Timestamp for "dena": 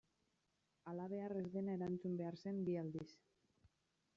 1.57-1.75